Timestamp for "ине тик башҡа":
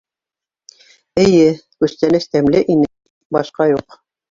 2.77-3.71